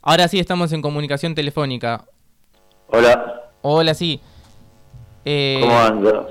Ahora 0.00 0.28
sí 0.28 0.38
estamos 0.38 0.72
en 0.72 0.80
comunicación 0.80 1.34
telefónica. 1.34 2.04
Hola. 2.86 3.50
Hola, 3.62 3.92
sí. 3.92 4.20
Eh, 5.24 5.58
¿Cómo 5.60 5.76
andas? 5.76 6.26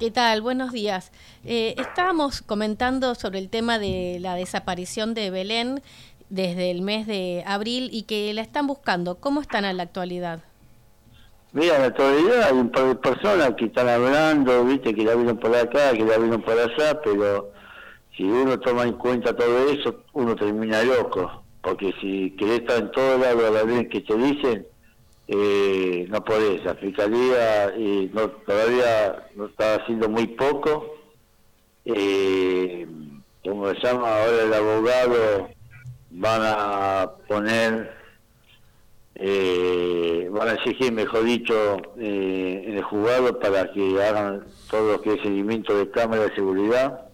¿Qué 0.00 0.10
tal? 0.10 0.40
Buenos 0.40 0.72
días. 0.72 1.12
Eh, 1.44 1.74
estábamos 1.76 2.40
comentando 2.40 3.14
sobre 3.16 3.38
el 3.38 3.50
tema 3.50 3.78
de 3.78 4.16
la 4.18 4.34
desaparición 4.34 5.12
de 5.12 5.30
Belén 5.30 5.82
desde 6.30 6.70
el 6.70 6.80
mes 6.80 7.06
de 7.06 7.44
abril 7.46 7.90
y 7.92 8.04
que 8.04 8.32
la 8.32 8.40
están 8.40 8.66
buscando. 8.66 9.16
¿Cómo 9.16 9.42
están 9.42 9.66
en 9.66 9.76
la 9.76 9.82
actualidad? 9.82 10.40
Mira, 11.52 11.76
en 11.76 11.82
la 11.82 11.88
actualidad 11.88 12.44
hay 12.44 12.54
un 12.54 12.70
par 12.70 12.86
de 12.86 12.94
personas 12.94 13.50
que 13.58 13.66
están 13.66 13.90
hablando, 13.90 14.64
viste, 14.64 14.94
que 14.94 15.04
la 15.04 15.16
vieron 15.16 15.36
por 15.36 15.54
acá, 15.54 15.92
que 15.92 16.02
la 16.02 16.16
vieron 16.16 16.40
por 16.40 16.58
allá, 16.58 16.98
pero 17.04 17.52
si 18.16 18.22
uno 18.22 18.58
toma 18.58 18.84
en 18.84 18.94
cuenta 18.94 19.36
todo 19.36 19.68
eso, 19.68 20.02
uno 20.14 20.34
termina 20.34 20.82
loco 20.82 21.44
porque 21.66 21.92
si 22.00 22.30
querés 22.36 22.60
estar 22.60 22.78
en 22.78 22.92
todo 22.92 23.18
lado 23.18 23.44
a 23.44 23.50
la 23.50 23.64
vez 23.64 23.88
que 23.88 24.00
te 24.00 24.14
dicen, 24.14 24.64
eh, 25.26 26.06
no 26.08 26.24
podés. 26.24 26.64
La 26.64 26.76
fiscalía 26.76 27.74
eh, 27.76 28.08
no, 28.12 28.28
todavía 28.30 29.26
no 29.34 29.46
está 29.46 29.74
haciendo 29.74 30.08
muy 30.08 30.28
poco. 30.28 30.94
Eh, 31.84 32.86
como 33.44 33.68
se 33.70 33.80
llama 33.80 34.16
ahora 34.16 34.42
el 34.44 34.54
abogado, 34.54 35.48
van 36.10 36.40
a 36.44 37.10
poner, 37.26 37.92
eh, 39.16 40.28
van 40.30 40.48
a 40.50 40.52
exigir, 40.52 40.92
mejor 40.92 41.24
dicho, 41.24 41.78
en 41.96 42.76
el 42.76 42.82
juzgado 42.84 43.40
para 43.40 43.72
que 43.72 44.00
hagan 44.04 44.46
todo 44.70 44.92
lo 44.92 45.02
que 45.02 45.14
es 45.14 45.22
seguimiento 45.22 45.76
de 45.76 45.90
cámara 45.90 46.28
de 46.28 46.34
seguridad 46.36 47.08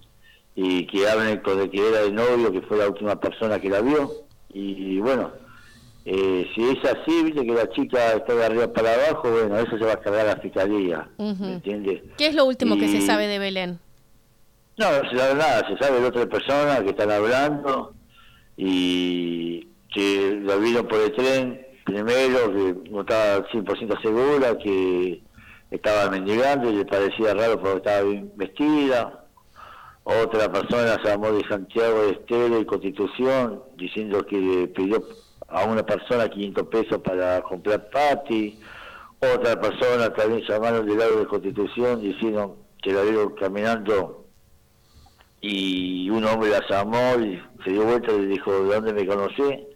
y 0.55 0.87
que 0.89 1.09
hablen 1.09 1.41
con 1.41 1.59
el 1.59 1.71
que 1.71 1.89
era 1.89 2.03
el 2.03 2.15
novio, 2.15 2.53
que 2.53 2.61
fue 2.61 2.77
la 2.77 2.89
última 2.89 3.19
persona 3.19 3.59
que 3.59 3.71
la 3.71 3.81
vio 3.81 4.23
y, 4.53 4.99
bueno, 5.01 5.33
eh, 6.05 6.47
si 6.55 6.63
es 6.69 6.85
así, 6.85 7.23
viste 7.23 7.47
que 7.47 7.53
la 7.53 7.71
chica 7.71 8.15
está 8.15 8.35
de 8.35 8.45
arriba 8.45 8.73
para 8.73 8.95
abajo, 8.95 9.31
bueno, 9.31 9.57
eso 9.59 9.79
se 9.79 9.85
va 9.85 9.93
a 9.93 10.01
cargar 10.01 10.27
la 10.27 10.37
fiscalía, 10.37 11.09
¿me 11.19 11.55
entiendes? 11.55 12.03
¿Qué 12.17 12.27
es 12.27 12.35
lo 12.35 12.45
último 12.45 12.77
que 12.77 12.89
se 12.89 13.01
sabe 13.01 13.29
de 13.29 13.39
Belén? 13.39 13.79
No, 14.77 14.91
no 14.91 15.11
se 15.11 15.17
sabe 15.17 15.35
nada, 15.35 15.69
se 15.69 15.77
sabe 15.77 16.01
de 16.01 16.07
otras 16.07 16.27
personas 16.27 16.81
que 16.81 16.91
están 16.91 17.11
hablando 17.11 17.95
y 18.57 19.69
que 19.93 20.41
lo 20.43 20.59
vieron 20.59 20.89
por 20.89 21.01
el 21.01 21.13
tren 21.13 21.67
primero, 21.85 22.53
que 22.53 22.91
no 22.91 23.03
estaba 23.03 23.47
100% 23.49 24.03
segura, 24.03 24.59
que 24.59 25.23
estaba 25.71 26.11
mendigando 26.11 26.71
y 26.71 26.77
le 26.77 26.85
parecía 26.85 27.35
raro 27.35 27.61
porque 27.61 27.79
estaba 27.79 28.03
bien 28.03 28.33
vestida, 28.37 29.22
otra 30.05 30.51
persona 30.51 31.01
llamó 31.05 31.31
de 31.33 31.47
Santiago 31.49 32.03
de 32.03 32.11
Estero 32.13 32.61
y 32.61 32.65
Constitución, 32.65 33.63
diciendo 33.77 34.25
que 34.27 34.71
pidió 34.75 35.03
a 35.49 35.65
una 35.65 35.85
persona 35.85 36.29
500 36.29 36.67
pesos 36.69 36.99
para 37.03 37.41
comprar 37.43 37.89
pati. 37.91 38.59
Otra 39.21 39.61
persona 39.61 40.13
también 40.13 40.43
llamaron 40.49 40.87
del 40.87 40.99
lado 40.99 41.19
de 41.21 41.27
Constitución 41.27 42.01
diciendo 42.01 42.57
que 42.83 42.93
la 42.93 43.03
vieron 43.03 43.35
caminando 43.37 44.27
y 45.41 46.09
un 46.11 46.25
hombre 46.25 46.51
la 46.51 46.63
llamó 46.69 47.21
y 47.21 47.41
se 47.65 47.71
dio 47.71 47.85
vuelta 47.85 48.13
y 48.13 48.21
le 48.21 48.27
dijo, 48.27 48.53
¿de 48.65 48.75
dónde 48.75 48.93
me 48.93 49.07
conocí? 49.07 49.67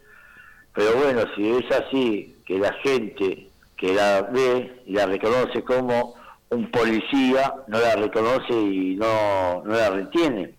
Pero 0.73 0.95
bueno, 0.95 1.23
si 1.35 1.49
es 1.49 1.71
así, 1.71 2.35
que 2.45 2.59
la 2.59 2.73
gente 2.83 3.49
que 3.77 3.93
la 3.93 4.23
ve 4.23 4.81
y 4.85 4.93
la 4.93 5.05
reconoce 5.05 5.63
como 5.63 6.15
un 6.49 6.71
policía 6.71 7.53
no 7.67 7.79
la 7.79 7.95
reconoce 7.95 8.53
y 8.53 8.95
no, 8.95 9.63
no 9.63 9.73
la 9.73 9.89
retiene. 9.89 10.55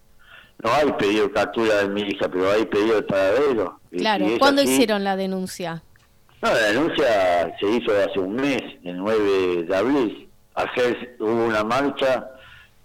No 0.62 0.72
hay 0.72 0.92
pedido 0.92 1.28
de 1.28 1.34
captura 1.34 1.76
de 1.82 1.88
mi 1.88 2.02
hija, 2.02 2.28
pero 2.28 2.50
hay 2.50 2.66
pedido 2.66 2.96
de 2.96 3.02
paradero. 3.02 3.80
Claro, 3.96 4.26
¿cuándo 4.38 4.62
hicieron 4.62 5.04
la 5.04 5.16
denuncia? 5.16 5.82
No, 6.42 6.52
la 6.52 6.58
denuncia 6.58 7.56
se 7.58 7.70
hizo 7.70 7.92
hace 7.96 8.18
un 8.18 8.34
mes, 8.34 8.62
el 8.84 8.98
9 8.98 9.64
de 9.64 9.76
abril. 9.76 10.28
Ayer 10.54 11.16
hubo 11.20 11.46
una 11.46 11.62
marcha 11.62 12.28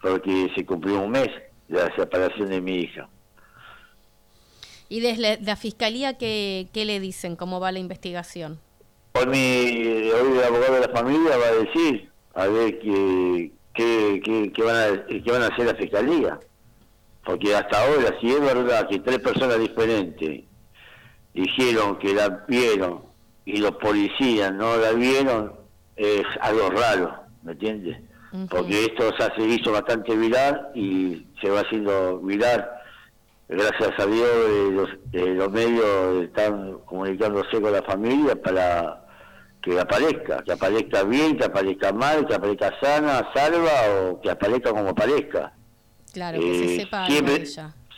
porque 0.02 0.52
se 0.56 0.66
cumplió 0.66 1.02
un 1.02 1.12
mes 1.12 1.30
de 1.68 1.80
la 1.80 1.96
separación 1.96 2.50
de 2.50 2.62
mi 2.62 2.80
hija. 2.80 3.10
¿Y 4.88 5.00
desde 5.00 5.40
la 5.42 5.56
fiscalía 5.56 6.18
qué, 6.18 6.68
qué 6.72 6.86
le 6.86 7.00
dicen? 7.00 7.36
¿Cómo 7.36 7.60
va 7.60 7.72
la 7.72 7.80
investigación? 7.80 8.60
Hoy, 9.14 9.26
mi, 9.26 10.10
hoy 10.12 10.38
el 10.38 10.44
abogado 10.44 10.74
de 10.76 10.82
la 10.82 10.90
familia 10.90 11.38
va 11.38 11.48
a 11.48 11.64
decir 11.64 12.13
a 12.34 12.48
ver 12.48 12.80
qué, 12.80 13.52
qué, 13.74 14.52
qué, 14.54 14.64
van, 14.64 14.76
a, 14.76 15.06
qué 15.08 15.32
van 15.32 15.44
a 15.44 15.48
hacer 15.48 15.66
la 15.66 15.76
fiscalía. 15.76 16.40
Porque 17.26 17.56
hasta 17.56 17.82
ahora, 17.82 18.18
si 18.20 18.32
es 18.32 18.42
verdad 18.42 18.88
que 18.90 19.00
tres 19.00 19.20
personas 19.20 19.60
diferentes 19.60 20.44
dijeron 21.34 21.98
que 22.00 22.14
la 22.14 22.44
vieron 22.48 23.02
y 23.46 23.58
los 23.58 23.72
policías 23.78 24.54
no 24.54 24.78
la 24.78 24.92
vieron, 24.92 25.54
es 25.96 26.24
algo 26.42 26.70
raro, 26.70 27.16
¿me 27.44 27.54
entiendes? 27.54 27.98
Porque 28.50 28.86
esto 28.86 29.12
se 29.38 29.44
hizo 29.44 29.72
bastante 29.72 30.16
viral 30.16 30.70
y 30.74 31.28
se 31.40 31.52
va 31.52 31.60
haciendo 31.62 32.20
viral. 32.20 32.68
Gracias 33.48 33.92
a 34.00 34.06
Dios 34.08 34.28
eh, 34.28 34.70
los, 34.72 34.90
eh, 35.12 35.36
los 35.36 35.52
medios 35.52 36.24
están 36.24 36.80
comunicándose 36.86 37.62
con 37.62 37.72
la 37.72 37.84
familia 37.84 38.36
para 38.36 39.03
que 39.64 39.80
aparezca, 39.80 40.44
que 40.44 40.52
aparezca 40.52 41.04
bien, 41.04 41.38
que 41.38 41.46
aparezca 41.46 41.94
mal, 41.94 42.28
que 42.28 42.36
aparezca 42.36 42.78
sana, 42.82 43.32
salva 43.34 43.72
o 44.12 44.22
que 44.22 44.30
aparezca 44.30 44.72
como 44.72 44.90
aparezca. 44.90 45.54
Claro, 46.12 46.40
que 46.40 46.60
se 46.60 46.66
eh, 46.66 46.80
sepa 46.82 47.06
siempre, 47.08 47.46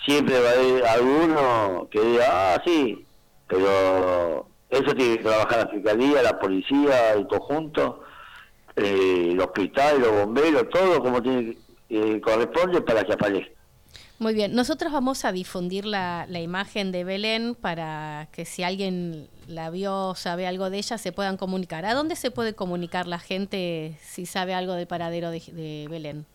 siempre 0.06 0.40
va 0.40 0.50
a 0.50 0.54
haber 0.54 0.86
alguno 0.86 1.88
que 1.90 2.02
diga, 2.02 2.26
ah, 2.30 2.62
sí, 2.64 3.04
pero 3.48 4.48
eso 4.70 4.94
tiene 4.96 5.18
que 5.18 5.24
trabajar 5.24 5.66
la 5.66 5.68
fiscalía, 5.68 6.22
la 6.22 6.40
policía, 6.40 7.14
el 7.14 7.28
conjunto, 7.28 8.04
eh, 8.76 9.30
el 9.32 9.42
hospital, 9.42 10.02
los 10.02 10.12
bomberos, 10.12 10.70
todo 10.70 11.02
como 11.02 11.22
tiene 11.22 11.58
eh, 11.90 12.22
corresponde 12.22 12.82
para 12.82 13.04
que 13.04 13.14
aparezca. 13.14 13.55
Muy 14.18 14.34
bien, 14.34 14.56
nosotros 14.56 14.94
vamos 14.94 15.26
a 15.26 15.34
difundir 15.34 15.86
la, 15.86 16.26
imagen 16.30 16.94
de 16.94 17.04
Belén 17.04 17.54
para 17.54 18.30
que 18.32 18.46
si 18.46 18.64
alguien 18.64 19.28
la 19.48 19.70
vio 19.70 20.16
sabe 20.16 20.48
algo 20.48 20.70
de 20.70 20.78
ella 20.78 20.98
se 20.98 21.12
puedan 21.12 21.36
comunicar. 21.36 21.86
¿A 21.86 21.94
dónde 21.94 22.16
se 22.16 22.32
puede 22.32 22.56
comunicar 22.56 23.08
la 23.08 23.20
gente 23.20 23.98
si 24.02 24.26
sabe 24.26 24.54
algo 24.54 24.74
del 24.74 24.88
paradero 24.88 25.32
de, 25.32 25.88
Belén? 25.90 26.26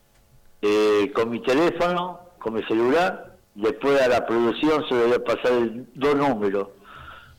Eh, 0.60 1.10
con 1.14 1.30
mi 1.30 1.40
teléfono, 1.40 2.20
con 2.38 2.52
mi 2.52 2.62
celular, 2.64 3.36
después 3.54 3.98
a 4.02 4.08
la 4.08 4.26
producción 4.26 4.84
se 4.86 4.94
le 4.94 5.04
voy 5.06 5.14
a 5.14 5.24
pasar 5.24 5.52
el, 5.52 5.86
dos 5.94 6.16
números 6.16 6.68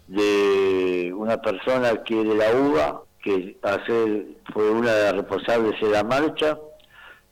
de 0.07 1.13
una 1.15 1.39
persona 1.39 2.01
que 2.03 2.15
de 2.15 2.35
la 2.35 2.51
UBA, 2.51 3.01
que 3.23 3.57
hace, 3.61 4.25
fue 4.51 4.71
una 4.71 4.91
de 4.91 5.03
las 5.03 5.15
responsables 5.17 5.79
de 5.79 5.89
la 5.89 6.03
marcha, 6.03 6.57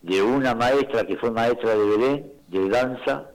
de 0.02 0.22
una 0.22 0.56
maestra 0.56 1.06
que 1.06 1.18
fue 1.18 1.32
maestra 1.32 1.76
de 1.76 1.86
Belén, 1.86 2.34
de 2.48 2.70
danza 2.70 3.26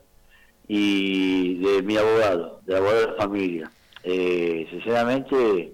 y 0.66 1.58
de 1.58 1.82
mi 1.82 1.97
abogado, 1.97 2.60
de 2.66 2.76
abogado 2.76 3.06
de 3.06 3.16
familia. 3.16 3.70
Eh, 4.02 4.66
sinceramente, 4.70 5.72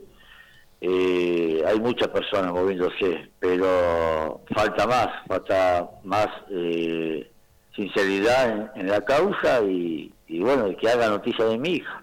eh, 0.80 1.62
hay 1.66 1.80
muchas 1.80 2.08
personas 2.08 2.52
moviéndose, 2.52 3.30
pero 3.38 4.42
falta 4.54 4.86
más, 4.86 5.08
falta 5.26 5.90
más 6.04 6.28
eh, 6.50 7.30
sinceridad 7.74 8.72
en, 8.76 8.88
la 8.88 9.04
causa 9.04 9.60
y, 9.62 10.12
bueno, 10.28 10.74
que 10.76 10.88
haga 10.88 11.08
noticia 11.08 11.44
de 11.44 11.58
mi 11.58 11.70
hija. 11.76 12.02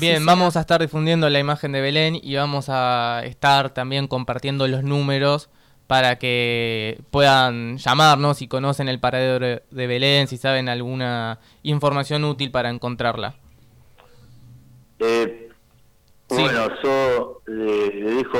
Bien, 0.00 0.26
vamos 0.26 0.56
a 0.56 0.60
estar 0.60 0.80
difundiendo 0.80 1.30
la 1.30 1.38
imagen 1.38 1.70
de 1.70 1.80
Belén 1.80 2.18
y 2.20 2.34
vamos 2.34 2.66
a 2.68 3.22
estar 3.24 3.70
también 3.70 4.08
compartiendo 4.08 4.66
los 4.66 4.82
números 4.82 5.48
para 5.86 6.18
que 6.18 6.98
puedan 7.10 7.78
llamarnos 7.78 8.38
si 8.38 8.48
conocen 8.48 8.88
el 8.88 8.98
paradero 8.98 9.62
de 9.70 9.86
Belén, 9.86 10.26
si 10.26 10.36
saben 10.36 10.68
alguna 10.68 11.38
información 11.62 12.24
útil 12.24 12.50
para 12.50 12.70
encontrarla. 12.70 13.34
Eh, 14.98 15.48
Bueno, 16.28 16.68
yo 16.82 17.42
le, 17.46 17.90
dejo 17.90 18.38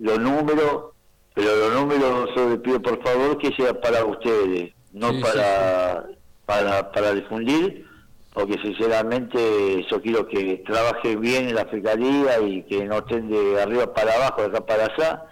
los 0.00 0.18
números, 0.20 0.92
pero 1.34 1.56
los 1.56 1.74
números 1.74 2.30
yo 2.36 2.50
le 2.50 2.58
pido 2.58 2.80
por 2.80 3.02
favor 3.02 3.36
que 3.38 3.52
sea 3.56 3.80
para 3.80 4.04
ustedes, 4.04 4.72
no 4.92 5.12
para, 5.20 6.06
para 6.44 6.92
para 6.92 7.12
difundir, 7.14 7.84
porque 8.32 8.58
sinceramente 8.62 9.84
yo 9.90 10.00
quiero 10.00 10.28
que 10.28 10.62
trabaje 10.64 11.16
bien 11.16 11.48
en 11.48 11.56
la 11.56 11.64
fiscalía 11.66 12.40
y 12.40 12.62
que 12.62 12.84
no 12.84 12.98
estén 12.98 13.28
de 13.28 13.60
arriba 13.60 13.92
para 13.92 14.14
abajo, 14.14 14.42
de 14.42 14.48
acá 14.48 14.64
para 14.64 14.84
allá 14.84 15.24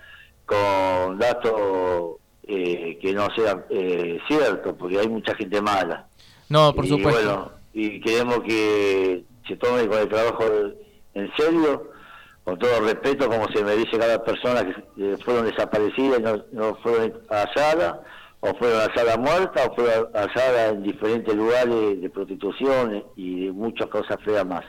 con 0.47 1.19
datos 1.19 2.17
eh, 2.47 2.99
que 3.01 3.13
no 3.13 3.29
sean 3.35 3.65
eh, 3.71 4.19
ciertos, 4.29 4.75
porque 4.79 4.99
hay 4.99 5.09
mucha 5.09 5.35
gente 5.35 5.61
mala. 5.61 6.07
No, 6.49 6.75
por 6.75 6.87
supuesto. 6.87 7.23
Bueno, 7.23 7.51
y 7.73 8.01
queremos 8.01 8.41
que 8.41 9.25
se 9.47 9.57
tome 9.57 9.87
con 9.87 9.99
el 9.99 10.09
trabajo 10.09 10.45
en 11.15 11.31
serio, 11.37 11.91
con 12.45 12.59
todo 12.59 12.81
respeto, 12.81 13.29
como 13.29 13.49
se 13.49 13.65
me 13.65 13.75
dice 13.77 13.99
cada 13.99 14.23
persona 14.23 14.63
que 14.97 15.17
fueron 15.25 15.47
desaparecidas, 15.47 16.21
no, 16.21 16.45
no 16.53 16.77
fueron 16.77 17.15
halladas, 17.31 17.97
o 18.41 18.55
fueron 18.57 18.81
halladas 18.81 19.19
muertas, 19.19 19.69
o 19.69 19.75
fueron 19.75 20.09
halladas 20.13 20.73
en 20.75 20.83
diferentes 20.83 21.35
lugares 21.35 22.01
de 22.01 22.11
prostitución 22.11 23.05
y 23.17 23.47
de 23.47 23.53
muchas 23.53 23.89
cosas 23.89 24.19
feas 24.23 24.47
más. 24.47 24.65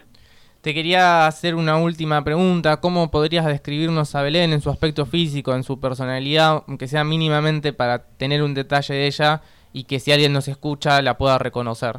Te 0.66 0.74
quería 0.74 1.28
hacer 1.28 1.54
una 1.54 1.78
última 1.78 2.24
pregunta. 2.24 2.82
¿Cómo 2.82 3.12
podrías 3.12 3.46
describirnos 3.46 4.16
a 4.16 4.24
Belén 4.24 4.52
en 4.52 4.62
su 4.62 4.72
aspecto 4.72 5.06
físico, 5.06 5.54
en 5.54 5.62
su 5.62 5.80
personalidad, 5.80 6.64
aunque 6.68 6.88
sea 6.88 7.04
mínimamente 7.04 7.72
para 7.72 8.00
tener 8.00 8.42
un 8.42 8.56
detalle 8.56 8.96
de 8.96 9.06
ella 9.06 9.44
y 9.74 9.84
que 9.84 10.00
si 10.00 10.12
alguien 10.12 10.34
nos 10.34 10.48
escucha 10.48 11.04
la 11.04 11.20
pueda 11.20 11.38
reconocer? 11.38 11.98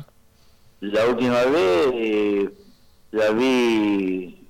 La 0.81 1.07
última 1.07 1.45
vez 1.45 1.93
eh, 1.95 2.51
la 3.13 3.31
vi 3.31 4.49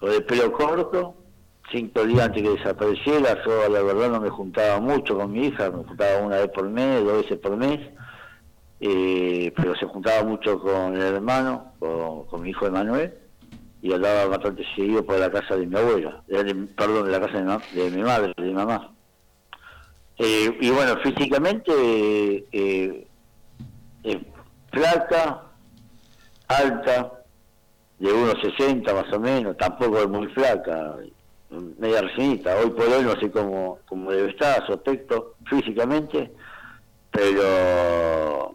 con 0.00 0.10
el 0.10 0.24
pelo 0.24 0.50
corto, 0.50 1.14
cinco 1.70 2.04
días 2.06 2.26
antes 2.26 2.42
que 2.42 2.50
desapareciera. 2.50 3.38
Yo, 3.46 3.68
la 3.68 3.82
verdad, 3.82 4.10
no 4.10 4.20
me 4.20 4.30
juntaba 4.30 4.80
mucho 4.80 5.16
con 5.16 5.30
mi 5.30 5.46
hija, 5.46 5.70
me 5.70 5.84
juntaba 5.84 6.26
una 6.26 6.38
vez 6.38 6.48
por 6.48 6.68
mes, 6.68 7.04
dos 7.04 7.22
veces 7.22 7.38
por 7.38 7.56
mes. 7.56 7.78
Eh, 8.80 9.52
pero 9.54 9.76
se 9.76 9.86
juntaba 9.86 10.24
mucho 10.24 10.58
con 10.58 10.96
el 10.96 11.02
hermano, 11.02 11.74
con, 11.78 12.24
con 12.24 12.42
mi 12.42 12.50
hijo 12.50 12.66
Emanuel 12.66 13.22
y 13.84 13.92
andaba 13.92 14.24
bastante 14.24 14.64
seguido 14.74 15.04
por 15.04 15.18
la 15.18 15.30
casa 15.30 15.56
de 15.56 15.66
mi 15.66 15.76
abuela, 15.76 16.22
perdón, 16.74 17.04
de 17.04 17.12
la 17.12 17.20
casa 17.20 17.60
de, 17.74 17.90
mi 17.90 18.02
madre, 18.02 18.32
de 18.34 18.42
mi 18.42 18.54
mamá. 18.54 18.90
Eh, 20.16 20.56
y 20.58 20.70
bueno, 20.70 20.96
físicamente, 21.02 21.70
eh, 22.50 23.06
eh, 24.04 24.24
flaca, 24.72 25.42
alta, 26.48 27.12
de 27.98 28.08
1,60 28.08 28.94
más 28.94 29.12
o 29.12 29.20
menos, 29.20 29.54
tampoco 29.58 29.98
es 29.98 30.08
muy 30.08 30.28
flaca, 30.28 30.96
media 31.78 32.00
resinita. 32.00 32.56
Hoy 32.56 32.70
por 32.70 32.88
hoy 32.88 33.02
no 33.02 33.20
sé 33.20 33.30
cómo, 33.30 33.80
cómo 33.86 34.10
debe 34.10 34.30
estar 34.30 34.64
su 34.64 34.72
aspecto 34.72 35.34
físicamente, 35.44 36.32
pero 37.10 38.54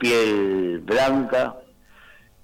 piel 0.00 0.80
blanca, 0.84 1.60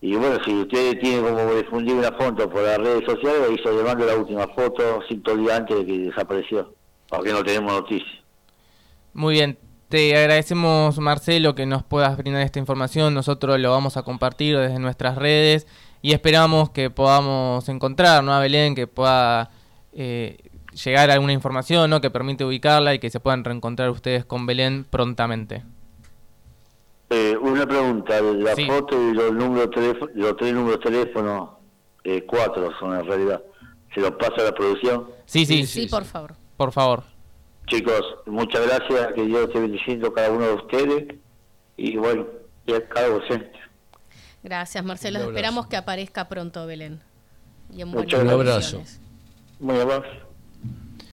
y 0.03 0.17
bueno, 0.17 0.39
si 0.45 0.55
ustedes 0.55 0.99
tienen 0.99 1.23
como 1.23 1.55
difundir 1.55 1.95
una 1.95 2.13
foto 2.13 2.49
por 2.49 2.63
las 2.63 2.79
redes 2.79 3.05
sociales, 3.05 3.43
ahí 3.49 3.57
se 3.63 3.73
le 3.73 3.83
mando 3.83 4.07
la 4.07 4.17
última 4.17 4.49
foto 4.49 5.01
cinco 5.09 5.37
días 5.37 5.59
antes 5.59 5.77
de 5.77 5.87
que 5.87 5.99
desapareció, 5.99 6.75
porque 7.09 7.33
no 7.33 7.45
tenemos 7.45 7.73
noticias. 7.73 8.09
Muy 9.13 9.35
bien, 9.35 9.59
te 9.89 10.17
agradecemos 10.17 10.99
Marcelo 10.99 11.55
que 11.55 11.67
nos 11.67 11.83
puedas 11.83 12.17
brindar 12.17 12.43
esta 12.43 12.59
información, 12.59 13.13
nosotros 13.13 13.61
lo 13.61 13.71
vamos 13.71 13.99
a 13.99 14.03
compartir 14.03 14.57
desde 14.57 14.79
nuestras 14.79 15.17
redes 15.17 15.67
y 16.01 16.13
esperamos 16.13 16.71
que 16.71 16.89
podamos 16.89 17.69
encontrar 17.69 18.25
¿no? 18.25 18.33
a 18.33 18.41
Belén, 18.41 18.75
que 18.75 18.87
pueda 18.87 19.51
eh, 19.93 20.39
llegar 20.83 21.11
alguna 21.11 21.35
información 21.35 21.91
¿no? 21.91 22.01
que 22.01 22.11
permite 22.11 22.45
ubicarla 22.45 22.95
y 22.95 23.01
que 23.01 23.11
se 23.11 23.21
puedan 23.21 23.45
reencontrar 23.45 23.91
ustedes 23.91 24.25
con 24.25 24.47
Belén 24.47 24.87
prontamente. 24.89 25.63
Eh, 27.13 27.37
una 27.37 27.67
pregunta, 27.67 28.21
la 28.21 28.55
foto 28.55 29.11
y 29.11 29.13
los 29.13 29.33
números 29.33 29.69
los 30.15 30.37
tres 30.37 30.55
números 30.55 30.79
de 30.79 30.91
teléfono, 30.91 31.59
eh, 32.05 32.25
cuatro 32.25 32.71
son 32.79 32.97
en 32.97 33.05
realidad, 33.05 33.43
¿se 33.93 34.01
los 34.01 34.13
pasa 34.13 34.35
a 34.39 34.45
la 34.45 34.55
producción? 34.55 35.09
Sí, 35.27 35.45
sí, 35.45 35.67
sí, 35.67 35.89
por 35.89 36.05
favor. 36.05 36.37
Por 36.57 36.71
favor. 36.71 37.03
Chicos, 37.67 38.03
muchas 38.27 38.65
gracias, 38.65 39.13
que 39.15 39.23
Dios 39.23 39.49
esté 39.49 39.61
bendiciendo 39.61 40.09
a 40.09 40.15
cada 40.15 40.31
uno 40.31 40.47
de 40.47 40.55
ustedes 40.55 41.15
y 41.77 41.97
bueno, 41.97 42.27
y 42.67 42.75
a 42.75 42.89
cada 42.89 43.09
docente. 43.09 43.59
Gracias, 44.43 44.85
Marcelo. 44.85 45.19
Esperamos 45.19 45.67
que 45.67 45.77
aparezca 45.77 46.29
pronto, 46.29 46.65
Belén. 46.67 47.01
Y 47.73 47.83
en 47.83 47.89
muchas 47.89 48.25
gracias. 48.25 48.73
Un 48.73 48.81
abrazo. 48.81 48.83
Muy 49.59 49.79
abrazo. 49.81 50.30